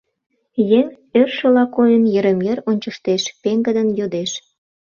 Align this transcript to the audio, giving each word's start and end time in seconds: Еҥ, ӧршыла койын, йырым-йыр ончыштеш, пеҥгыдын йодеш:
Еҥ, 0.77 0.85
ӧршыла 1.19 1.65
койын, 1.75 2.03
йырым-йыр 2.13 2.59
ончыштеш, 2.69 3.23
пеҥгыдын 3.41 3.89
йодеш: 3.99 4.31